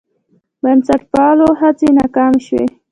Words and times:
بنسټپالو 0.61 1.47
هڅې 1.61 1.87
ناکامې 1.97 2.41
شوې. 2.47 2.63